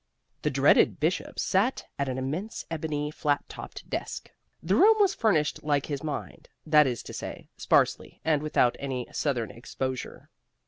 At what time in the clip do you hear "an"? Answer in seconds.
2.09-2.17